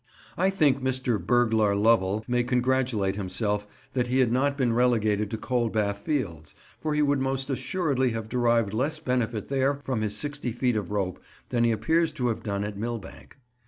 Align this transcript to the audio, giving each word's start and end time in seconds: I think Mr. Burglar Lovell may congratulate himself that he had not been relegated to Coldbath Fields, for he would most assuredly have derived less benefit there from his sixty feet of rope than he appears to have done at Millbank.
I 0.35 0.49
think 0.49 0.81
Mr. 0.81 1.23
Burglar 1.23 1.75
Lovell 1.75 2.25
may 2.27 2.43
congratulate 2.43 3.15
himself 3.15 3.67
that 3.93 4.07
he 4.07 4.17
had 4.17 4.31
not 4.31 4.57
been 4.57 4.73
relegated 4.73 5.29
to 5.29 5.37
Coldbath 5.37 5.99
Fields, 5.99 6.55
for 6.79 6.95
he 6.95 7.03
would 7.03 7.19
most 7.19 7.51
assuredly 7.51 8.09
have 8.09 8.27
derived 8.27 8.73
less 8.73 8.97
benefit 8.97 9.47
there 9.47 9.75
from 9.83 10.01
his 10.01 10.17
sixty 10.17 10.53
feet 10.53 10.75
of 10.75 10.89
rope 10.89 11.19
than 11.49 11.63
he 11.65 11.71
appears 11.71 12.11
to 12.13 12.29
have 12.29 12.41
done 12.41 12.63
at 12.63 12.79
Millbank. 12.79 13.37